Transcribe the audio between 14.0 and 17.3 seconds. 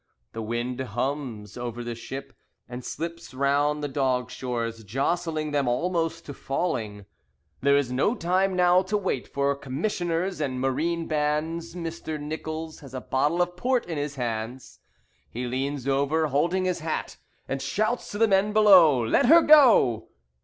hands. He leans over, holding his hat,